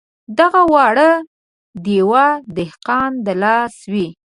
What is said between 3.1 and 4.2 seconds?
د لاس وې.